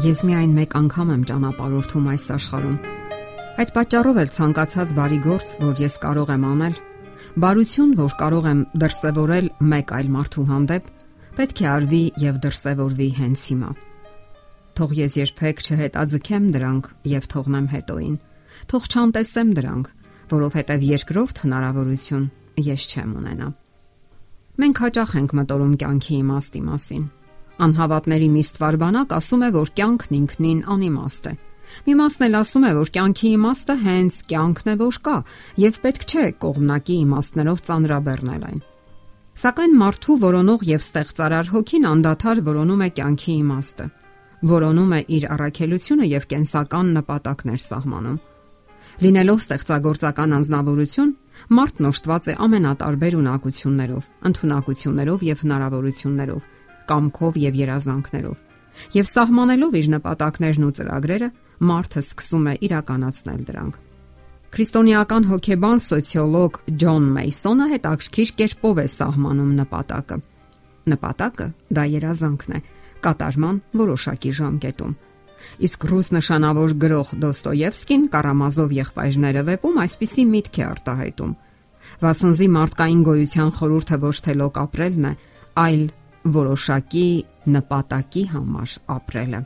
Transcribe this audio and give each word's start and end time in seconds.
Ես 0.00 0.20
միայն 0.24 0.52
մեկ 0.56 0.74
անգամ 0.78 1.08
եմ 1.12 1.22
ճանապարհորդում 1.28 2.04
այս 2.08 2.22
աշխարհում։ 2.32 2.76
Այդ 3.60 3.72
պատճառով 3.74 4.20
էլ 4.22 4.30
ցանկացած 4.36 4.94
բարի 4.96 5.18
գործ, 5.26 5.50
որ 5.60 5.82
ես 5.82 5.96
կարող 6.04 6.32
եմ 6.32 6.46
անել, 6.50 6.78
բարություն, 7.44 7.92
որ 7.98 8.14
կարող 8.22 8.48
եմ 8.48 8.62
դրսևորել 8.80 9.50
մեկ 9.74 9.92
այլ 9.98 10.08
մարդու 10.14 10.46
հանդեպ, 10.52 10.88
պետք 11.36 11.60
է 11.60 11.68
արվի 11.74 12.02
եւ 12.24 12.40
դրսևորվի 12.46 13.10
հենց 13.20 13.44
հիմա։ 13.50 13.70
Թող 14.80 14.96
ես 15.00 15.18
երբեք 15.20 15.62
չհետաձգեմ 15.68 16.50
դրանք 16.56 16.90
եւ 17.12 17.30
թողնեմ 17.36 17.70
հետոին։ 17.76 18.18
Թող 18.72 18.90
չանտեսեմ 18.94 19.54
դրանք, 19.60 19.94
որովհետեւ 20.32 20.90
երկրորդ 20.96 21.44
հնարավորություն 21.44 22.28
ես 22.72 22.88
չեմ 22.88 23.14
ունենա։ 23.20 23.54
Մենք 24.64 24.84
հաճախ 24.86 25.16
ենք 25.20 25.40
մտորում 25.40 25.80
կյանքի 25.84 26.14
իմաստի 26.24 26.68
մասին 26.70 27.08
Անհավատների 27.66 28.28
մի 28.34 28.42
ստվարբանակ 28.46 29.14
ասում 29.20 29.42
է, 29.44 29.48
որ 29.56 29.70
կյանքն 29.80 30.16
ինքնին 30.20 30.60
անիմաստ 30.74 31.30
է։ 31.30 31.32
Մի 31.86 31.94
մասն 32.00 32.24
էլ 32.26 32.36
ասում 32.40 32.64
է, 32.66 32.70
որ 32.80 32.90
կյանքի 32.96 33.30
իմաստը 33.36 33.74
հենց 33.84 34.16
կյանքն 34.30 34.70
է, 34.70 34.74
որ 34.80 34.98
կա, 35.06 35.16
եւ 35.64 35.78
պետք 35.84 36.04
չէ 36.10 36.24
կողմնակի 36.44 36.96
իմաստներով 37.04 37.62
ծանրաբեռնել 37.68 38.46
այն։ 38.50 38.60
Սակայն 39.40 39.76
մարդու 39.80 40.16
որոնող 40.20 40.64
եւ 40.68 40.82
ստեղծարար 40.84 41.50
հոգին 41.54 41.86
անդադար 41.90 42.42
որոնում 42.50 42.82
է 42.84 42.88
կյանքի 42.98 43.34
իմաստը։ 43.40 43.86
Որոնում 44.50 44.92
է 44.96 45.00
իր 45.16 45.24
առաքելությունը 45.36 46.08
եւ 46.10 46.26
կենսական 46.32 46.92
նպատակներ 46.96 47.60
սահմանում։ 47.70 48.18
Լինելով 49.00 49.40
ստեղծագործական 49.40 50.34
անznավորություն, 50.40 51.12
մարդն 51.56 51.88
օժտված 51.90 52.26
է 52.30 52.34
ամենատարբեր 52.46 53.16
ունակություններով, 53.20 54.08
ընտունակություններով 54.30 55.24
եւ 55.30 55.44
հնարավորություններով 55.44 56.48
կամքով 56.90 57.38
եւ 57.40 57.60
երազանքներով։ 57.60 58.38
Եվ 58.96 59.06
սահմանելով 59.10 59.76
իր 59.80 59.88
նպատակներն 59.94 60.66
ու 60.66 60.74
ծրագրերը, 60.80 61.28
մարդը 61.70 62.02
սկսում 62.06 62.46
է 62.50 62.54
իրականացնել 62.66 63.40
դրանք։ 63.50 63.74
Քրիստոնեական 64.50 65.26
հոգեբան 65.30 65.80
սոցիոլոգ 65.84 66.56
Ջոն 66.82 67.04
Մեյսոնը 67.14 67.66
հետաքրքիր 67.70 68.30
կերպով 68.40 68.80
է 68.82 68.86
սահմանում 68.94 69.52
նպատակը։ 69.60 70.16
Նպատակը 70.90 71.46
դա 71.76 71.84
երազանքն 71.92 72.56
է, 72.56 72.60
կատարման 73.04 73.60
որոշակի 73.80 74.32
ժամկետում։ 74.40 74.96
Իսկ 75.70 75.86
ռուս 75.90 76.08
նշանավոր 76.16 76.74
գրող 76.82 77.12
Դոստոևսկին 77.22 78.02
Կարամազով 78.10 78.74
եղբայրները 78.80 79.44
վեպում 79.50 79.78
այսպիսի 79.84 80.24
միտք 80.34 80.58
է 80.60 80.64
արտահայտում. 80.66 81.32
Վասնզի 82.00 82.48
մարդկային 82.56 83.04
գոյության 83.06 83.50
խորհուրդը 83.60 83.98
ոչ 84.04 84.16
թե 84.26 84.34
լոկ 84.40 84.60
ապրելն 84.60 85.06
է, 85.10 85.12
այլ 85.60 85.82
որոշակի 86.28 87.06
նպատակի 87.54 88.24
համար 88.34 88.74
ապրելը։ 88.96 89.40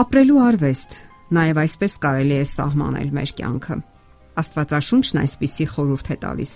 Ապրելու 0.00 0.40
արվեստ 0.46 0.96
նաև 1.34 1.60
այսպես 1.64 1.96
կարելի 2.04 2.36
է 2.38 2.44
սահմանել 2.50 3.10
մեր 3.16 3.32
կյանքը։ 3.40 3.76
Աստվածաշունչն 4.40 5.20
այսպիսի 5.24 5.66
խորհուրդ 5.74 6.10
է 6.10 6.16
տալիս. 6.24 6.52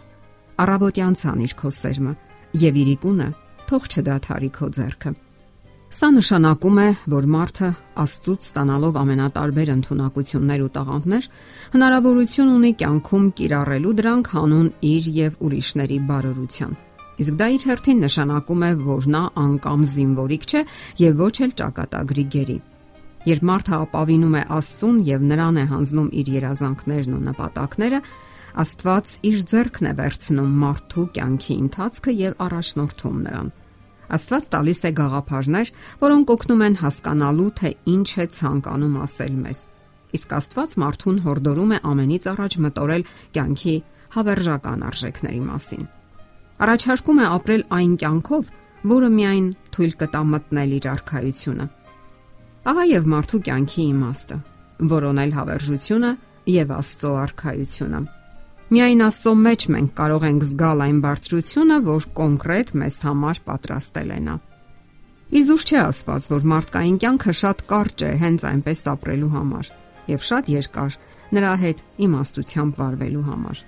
Առավոտյան 0.64 1.18
ցանիր 1.24 1.54
քո 1.58 1.70
սերմը 1.74 2.14
եւ 2.62 2.80
իրիկունը 2.84 3.28
թող 3.68 3.88
չդադարի 3.90 4.50
քո 4.54 4.68
ձեռքը։ 4.78 5.12
Սա 5.94 6.08
նշանակում 6.10 6.78
է, 6.82 6.86
որ 7.06 7.26
մարդը 7.34 7.68
Աստծուց 8.02 8.46
ստանալով 8.48 8.96
ամենատարբեր 8.98 9.68
ընտունակություններ 9.74 10.64
ու 10.64 10.72
տաղանդներ, 10.74 11.28
հնարավորություն 11.74 12.50
ունի 12.54 12.72
կյանքում 12.80 13.28
կիրառելու 13.38 13.94
դրանք 14.00 14.32
հանուն 14.34 14.72
իր 14.90 15.12
եւ 15.20 15.38
ուրիշների 15.46 16.00
բարօրության։ 16.10 16.74
Իսկ 17.14 17.34
դա 17.38 17.46
իր 17.54 17.64
հերթին 17.68 18.00
նշանակում 18.02 18.62
է, 18.66 18.70
որ 18.82 19.04
նա 19.14 19.22
անկամ 19.38 19.82
զինվորիկ 19.86 20.46
չէ 20.50 20.62
եւ 20.98 21.20
ոչ 21.22 21.34
էլ 21.44 21.52
ճակատագրի 21.60 22.24
գերի։ 22.34 22.56
Երբ 23.24 23.44
մարդը 23.48 23.74
ապավինում 23.84 24.34
է 24.34 24.42
Աստծուն 24.56 24.96
եւ 25.08 25.26
նրան 25.30 25.60
է 25.62 25.64
հանձնում 25.70 26.08
իր 26.20 26.30
երազանքներն 26.34 27.14
ու 27.14 27.22
նպատակները, 27.28 28.00
Աստված 28.64 29.12
իր 29.30 29.38
ձեռքն 29.50 29.88
է 29.90 29.92
վերցնում 30.00 30.50
մարդու 30.64 31.06
կյանքի 31.14 31.54
ընթացքը 31.64 32.12
եւ 32.18 32.36
առաջնորդում 32.44 33.16
նրան։ 33.24 33.48
Աստված 34.14 34.46
տալիս 34.54 34.80
է 34.84 34.92
գաղափարներ, 35.00 35.72
որոնք 36.04 36.32
օգնում 36.34 36.62
են 36.68 36.78
հասկանալու, 36.84 37.50
թե 37.58 37.74
ինչ 37.94 38.10
է 38.14 38.26
ցանկանում 38.36 39.00
ասել 39.08 39.34
մեզ։ 39.48 39.64
Իսկ 40.14 40.38
Աստված 40.38 40.78
մարդուն 40.84 41.18
հորդորում 41.24 41.74
է 41.74 41.82
ամենից 41.94 42.30
առաջ 42.34 42.60
մտորել 42.68 43.10
կյանքի 43.34 43.76
հավերժական 44.14 44.88
արժեքների 44.92 45.44
մասին 45.50 45.86
առաջարկում 46.62 47.20
է 47.20 47.26
ապրել 47.34 47.62
այն 47.78 47.94
կյանքով, 48.02 48.50
որը 48.94 49.08
միայն 49.14 49.46
թույլ 49.74 49.94
կտա 50.00 50.22
մտնել 50.34 50.74
իր 50.78 50.88
արխայությունը։ 50.94 51.66
Ահա 52.64 52.84
եւ 52.90 53.08
մարդու 53.14 53.40
կյանքի 53.48 53.84
իմաստը՝ 53.94 54.36
որոնել 54.94 55.32
հավերժությունը 55.34 56.10
եւ 56.54 56.74
Աստծո 56.78 57.10
արխայությունը։ 57.24 58.00
Միայն 58.74 59.04
Աստծո 59.04 59.32
մեջ 59.44 59.66
մենք 59.74 59.90
կարող 59.98 60.24
ենք 60.28 60.44
զգալ 60.48 60.84
այն 60.84 60.98
բարձրությունը, 61.04 61.76
որ 61.84 62.06
կոնկրետ 62.18 62.72
մեզ 62.80 62.96
համար 63.04 63.40
պատրաստել 63.48 64.10
է 64.14 64.20
նա։ 64.24 64.36
Իզուր 65.34 65.62
չէ 65.64 65.78
ասված, 65.84 66.26
որ 66.30 66.48
մարդկային 66.54 66.98
կյանքը 67.04 67.34
շատ 67.40 67.62
կարճ 67.70 68.04
է 68.04 68.10
հենց 68.24 68.44
այնպես 68.50 68.82
ապրելու 68.94 69.30
համար 69.34 69.70
եւ 70.04 70.26
շատ 70.28 70.50
երկար 70.52 70.96
նրա 71.34 71.52
հետ 71.64 71.78
իմաստությամբ 72.06 72.80
վարվելու 72.80 73.24
համար։ 73.28 73.62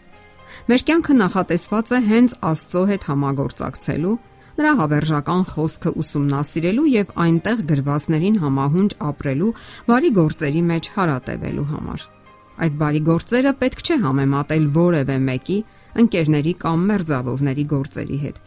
Մեր 0.71 0.83
կյանքը 0.89 1.15
նախատեսված 1.21 1.93
է 1.97 2.01
հենց 2.07 2.35
Աստծո 2.51 2.83
հետ 2.91 3.07
համագործակցելու, 3.11 4.17
նրա 4.57 4.73
հավերժական 4.81 5.43
խոսքը 5.53 5.91
ուսումնասիրելու 6.01 6.87
եւ 6.93 7.11
այնտեղ 7.27 7.63
գրվածներին 7.71 8.39
համահունչ 8.43 8.91
ապրելու, 9.11 9.51
բարի 9.91 10.11
գործերի 10.17 10.63
մեջ 10.71 10.89
հարատևելու 10.97 11.67
համար։ 11.73 12.07
Այդ 12.57 12.79
բարի 12.81 13.03
գործերը 13.11 13.53
պետք 13.61 13.83
չէ 13.85 13.97
համեմատել 14.07 14.65
որևէ 14.77 15.17
մեկի 15.27 15.59
ընկերների 16.03 16.55
կամ 16.63 16.89
մերձավորների 16.91 17.65
գործերի 17.75 18.19
հետ։ 18.25 18.41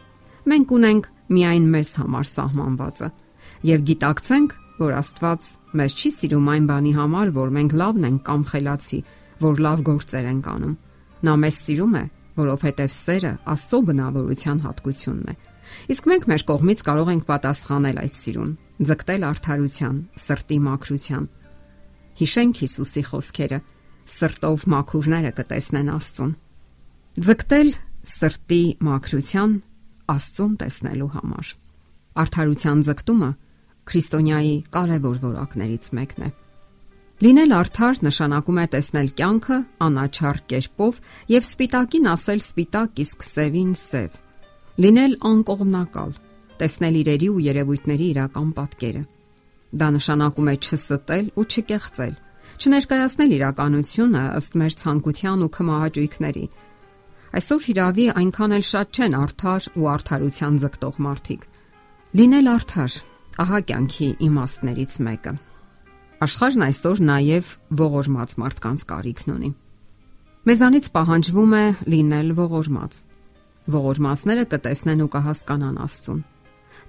Մենք 0.49 0.73
ունենք 0.79 1.09
միայն 1.29 1.69
մեզ 1.77 1.93
համար 1.99 2.29
սահմանվածը 2.33 3.09
եւ 3.69 3.87
գիտակցենք, 3.89 4.53
որ 4.79 4.93
Աստված 4.97 5.47
մեզ 5.77 5.95
չի 5.99 6.09
սիրում 6.17 6.51
այն 6.55 6.67
բանի 6.69 6.93
համար, 6.97 7.33
որ 7.37 7.49
մենք 7.59 7.73
լավն 7.83 8.05
ենք 8.09 8.21
կամ 8.29 8.45
խելացի, 8.49 8.99
որ 9.45 9.65
լավ 9.67 9.83
գործեր 9.89 10.29
ենք 10.29 10.53
անում 10.57 10.77
Նա 11.19 11.33
մեզ 11.39 11.57
սիրում 11.65 11.95
է, 11.99 12.03
որովհետև 12.39 12.93
սերը 12.95 13.31
Աստծո 13.53 13.79
բնավորության 13.89 14.59
հատկությունն 14.63 15.31
է։ 15.31 15.35
Իսկ 15.93 16.07
մենք 16.09 16.27
մեր 16.29 16.43
կողմից 16.49 16.83
կարող 16.87 17.09
ենք 17.13 17.25
պատասխանել 17.29 17.99
այդ 18.03 18.15
սիրուն, 18.19 18.53
ձգտել 18.89 19.25
արդարության, 19.29 19.97
սրտի 20.23 20.57
մաքրության։ 20.69 21.25
Հիշենք 22.19 22.61
Հիսուսի 22.63 23.03
խոսքերը. 23.09 23.59
սրտով 24.09 24.63
մաքուրները 24.73 25.31
կտեսնեն 25.37 25.89
Աստծուն։ 25.93 26.31
Ձգտել 27.29 27.69
սրտի 28.09 28.63
մաքրության 28.89 29.51
Աստծուն 30.09 30.53
տեսնելու 30.63 31.09
համար։ 31.13 31.51
Արդարության 32.23 32.81
ձգտումը 32.89 33.29
քրիստոնյայի 33.89 34.55
կարևոր 34.73 35.19
որակներից 35.29 35.85
մեկն 35.99 36.25
է։ 36.25 36.29
Լինել 37.19 37.51
արդար 37.51 37.97
նշանակում 38.05 38.59
է 38.61 38.63
տեսնել 38.73 39.07
կյանքը 39.19 39.55
անաչառ 39.83 40.37
կերպով 40.51 40.99
եւ 41.33 41.47
սպիտակին 41.49 42.05
ասել 42.13 42.39
սպիտակ, 42.45 43.01
իսկ 43.03 43.25
սևին 43.27 43.73
սև։ 43.75 44.13
Լինել 44.79 45.15
անկողմնակալ, 45.29 46.13
տեսնել 46.61 46.99
իրերի 46.99 47.27
ու 47.33 47.41
երևույթների 47.43 48.07
իրական 48.13 48.53
պատկերը։ 48.59 49.01
Դա 49.83 49.89
նշանակում 49.99 50.47
է 50.47 50.55
չստել 50.63 51.27
ու 51.35 51.45
չկեղծել, 51.49 52.15
չներկայացնել 52.59 53.35
իրականությունը 53.35 54.23
ըստ 54.39 54.57
մեր 54.63 54.79
ցանկության 54.79 55.43
ու 55.43 55.51
քմահաճույքների։ 55.59 56.45
Այսօր 57.35 57.61
հիրավի 57.67 58.07
այնքան 58.23 58.55
էլ 58.59 58.65
շատ 58.71 58.95
չեն 58.95 59.19
արդար 59.19 59.69
ու 59.75 59.91
արդարության 59.99 60.63
ձգտող 60.63 61.03
մարդիկ։ 61.09 61.45
Լինել 62.15 62.51
արդար, 62.55 62.97
ահա 63.43 63.59
կյանքի 63.69 64.09
իմաստներից 64.29 64.99
մեկը։ 65.09 65.37
Աշխարհն 66.19 66.63
այսօր 66.65 66.99
նաև 67.07 67.49
ողորմած 67.79 68.31
մարդկանց 68.41 68.81
կարիքն 68.89 69.29
ունի։ 69.31 69.49
Մեզանից 70.49 70.87
պահանջվում 70.95 71.53
է 71.55 71.61
լինել 71.93 72.33
ողորմած։ 72.39 72.97
Ողորմածները 73.75 74.43
կտեսնեն 74.51 75.03
ու 75.05 75.07
կհասկանան 75.13 75.77
Աստծուն։ 75.85 76.19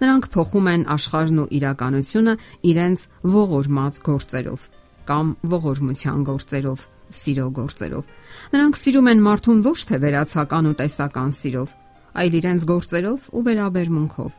Նրանք 0.01 0.27
փոխում 0.35 0.71
են 0.71 0.83
աշխարհն 0.95 1.39
ու 1.43 1.47
իրականությունը 1.61 2.35
իրենց 2.71 3.05
ողորմած 3.37 4.01
գործերով 4.11 4.67
կամ 5.11 5.31
ողորմության 5.55 6.25
գործերով, 6.27 6.83
սիրո 7.21 7.47
գործերով։ 7.61 8.11
Նրանք 8.55 8.81
սիրում 8.81 9.11
են 9.11 9.23
մարդուն 9.31 9.63
ոչ 9.67 9.79
թե 9.91 10.01
վերացական 10.05 10.71
ու 10.71 10.77
տեսական 10.81 11.31
սիրով, 11.39 11.77
այլ 12.19 12.37
իրենց 12.41 12.67
գործերով 12.71 13.31
ու 13.31 13.45
վերաբերմունքով։ 13.47 14.33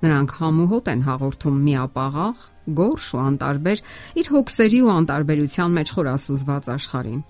Նրանք 0.00 0.34
համուհոտ 0.40 0.90
են 0.90 1.04
հաղորդում 1.08 1.60
միապաղաղ, 1.68 2.36
գորշ 2.80 3.06
ու 3.16 3.20
անտարբեր 3.24 3.82
իր 4.20 4.30
հոգսերի 4.34 4.80
ու 4.84 4.90
անտարբերության 4.94 5.76
մեջ 5.80 5.92
խորասուզված 5.96 6.68
աշխարհին։ 6.74 7.20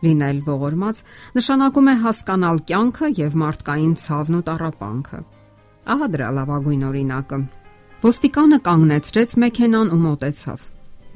Լինել 0.00 0.38
ողորմած 0.48 1.00
նշանակում 1.36 1.88
է 1.90 1.94
հասկանալ 2.04 2.60
կյանքը 2.70 3.08
եւ 3.20 3.38
մարդկային 3.40 3.94
ցավն 4.00 4.36
ու 4.38 4.44
տառապանքը։ 4.48 5.20
Ահա 5.90 6.06
դրա 6.14 6.28
լավագույն 6.40 6.84
օրինակը։ 6.90 7.38
Ոստիկանը 8.00 8.58
կանգնեցրեց 8.64 9.34
մեքենան 9.44 9.90
ու 9.92 10.00
մոտեցավ։ 10.04 10.60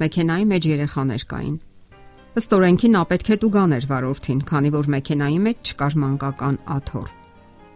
Մեքենայի 0.05 0.45
մեջ 0.51 0.67
երեխաներ 0.75 1.25
կային։ 1.31 1.55
Ըստ 2.35 2.55
օրենքի 2.55 2.89
նա 2.93 3.01
պետք 3.09 3.29
է 3.31 3.37
տուգաներ 3.41 3.85
վարորդին, 3.89 4.39
քանի 4.49 4.71
որ 4.75 4.89
մեքենայի 4.95 5.37
մեջ 5.45 5.71
չկար 5.71 5.93
մանկական 6.03 6.57
աթոռ։ 6.75 7.13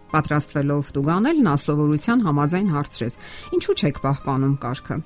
Պատրաստվելով 0.09 0.89
տուգանել, 0.97 1.39
նա 1.45 1.53
սովորության 1.63 2.23
համաձայն 2.27 2.69
հարցրեց. 2.73 3.17
«Ինչու՞ 3.55 3.75
չեք 3.79 4.01
պահպանում 4.03 4.55
կարգը»։ 4.65 4.97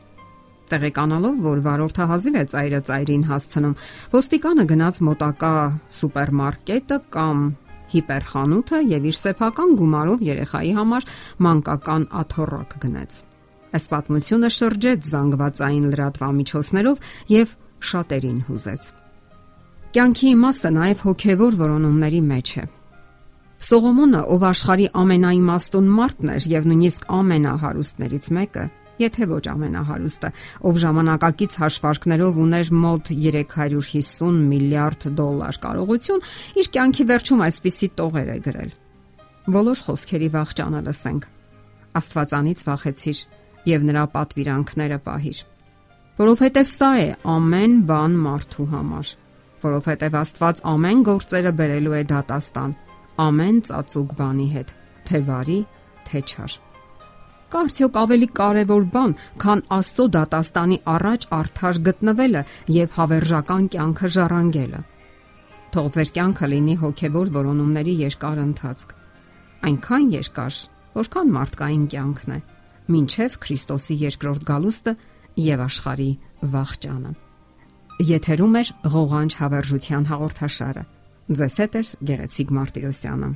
Տեղեկանալով, 0.73 1.35
որ 1.45 1.59
վարորդը 1.67 2.05
հազիվ 2.09 2.37
է 2.39 2.43
ծայրը 2.53 2.79
ծայրին 2.87 3.25
հասցնում, 3.29 3.75
ոստիկանը 4.13 4.63
գնաց 4.71 4.95
մոտակա 5.07 5.51
սուպերմարկետը 5.97 6.97
կամ 7.13 7.43
հիպերխանութը 7.93 8.79
եւ 8.89 9.05
իր 9.11 9.17
սեփական 9.19 9.75
գումարով 9.77 10.25
երեխայի 10.25 10.73
համար 10.79 11.07
մանկական 11.45 12.07
աթոռակ 12.23 12.75
գնեց։ 12.83 13.19
Այս 13.73 13.85
պատմությունը 13.93 14.49
շրջեց 14.57 15.07
զանգվածային 15.13 15.85
լրատվամիջոցներով 15.93 17.07
եւ 17.33 17.55
շատերին 17.93 18.39
հուզեց։ 18.49 18.83
Կյանքի 19.93 20.29
իմաստը 20.33 20.69
նաև 20.73 21.01
հոգևոր 21.05 21.57
որոնումների 21.63 22.21
մեջ 22.33 22.53
է։ 22.63 22.63
Սողոմոնը, 23.63 24.21
ով 24.33 24.45
աշխարի 24.49 24.87
ամենաիմաստուն 24.99 25.91
մարդն 25.97 26.31
էր 26.33 26.47
եւ 26.53 26.65
նույնիսկ 26.69 27.05
ամենահարուստներից 27.17 28.25
մեկը, 28.37 28.65
եթե 29.01 29.27
ոչ 29.29 29.43
ամենահարուստը, 29.53 30.29
ով 30.69 30.79
ժամանակակից 30.83 31.55
հաշվարկներով 31.63 32.39
ուներ 32.43 32.71
մոտ 32.83 33.11
350 33.13 34.41
միլիարդ 34.53 35.07
դոլար 35.17 35.59
կարողություն, 35.63 36.25
իր 36.61 36.69
կյանքի 36.77 37.07
վերջում 37.13 37.43
այսպիսի 37.47 37.89
տողեր 37.99 38.29
է 38.33 38.37
գրել. 38.47 38.75
Բոլոր 39.53 39.81
խոսքերի 39.87 40.29
վաղճանը 40.33 40.83
լսենք։ 40.87 41.25
Աստվածանից 41.99 42.61
վախեցիր 42.67 43.19
եւ 43.73 43.83
նրա 43.89 44.03
պատվիրանքները 44.13 44.99
պահիր։ 45.07 45.41
Որովհետեւ 46.13 46.67
սա 46.69 46.89
է 47.01 47.07
ամեն 47.33 47.77
բան 47.89 48.17
մարդու 48.23 48.67
համար, 48.73 49.13
որովհետեւ 49.63 50.17
Աստված 50.23 50.61
ամեն 50.73 51.05
գործերը 51.09 51.53
բերելու 51.59 51.95
է 51.99 52.03
դատաստան, 52.13 52.75
ամեն 53.23 53.63
ծածուկ 53.69 54.13
բանի 54.19 54.47
հետ, 54.53 54.77
թե 55.09 55.23
վարի, 55.31 55.59
թե 56.09 56.23
չար։ 56.29 56.61
Կա 57.53 57.59
արդյոք 57.67 57.97
ավելի 58.01 58.27
կարևոր 58.37 58.85
բան, 58.93 59.11
քան 59.41 59.59
Աստծո 59.75 60.05
դատաստանի 60.15 60.77
առաջ 60.89 61.25
արդար 61.37 61.79
գտնվելը 61.87 62.41
եւ 62.73 62.95
հավերժական 62.95 63.67
կյանքը 63.75 64.09
ժառանգելը։ 64.15 64.79
Թող 65.73 65.91
ձեր 65.93 66.11
կյանքը 66.17 66.49
լինի 66.53 66.75
հոգեվոր 66.81 67.31
որոնումների 67.37 67.95
երկար 67.99 68.41
ընթացք։ 68.47 68.97
Այնքան 69.69 70.09
երկար, 70.17 70.57
որքան 70.97 71.31
մարդկային 71.37 71.85
կյանքն 71.93 72.33
է, 72.33 72.39
ինչև 73.03 73.37
Քրիստոսի 73.45 74.01
երկրորդ 74.01 74.49
գալուստը 74.49 74.97
եւ 75.53 75.65
աշխարի 75.69 76.11
վաղճանը։ 76.57 77.15
Եթերում 78.13 78.57
է 78.57 78.63
ղողանջ 78.97 79.39
հավերժության 79.43 80.09
հաղորդաշարը։ 80.09 80.83
Ձեզ 81.37 81.57
հետ 81.63 81.75
է 81.77 81.83
Գեղեցիկ 82.09 82.57
Մարտիրոսյանը։ 82.57 83.35